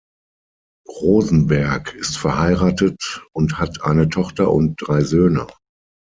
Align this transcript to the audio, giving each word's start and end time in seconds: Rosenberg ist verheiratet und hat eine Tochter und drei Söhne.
Rosenberg 0.89 1.93
ist 1.93 2.17
verheiratet 2.17 3.21
und 3.33 3.59
hat 3.59 3.83
eine 3.83 4.09
Tochter 4.09 4.49
und 4.51 4.77
drei 4.81 5.01
Söhne. 5.03 5.45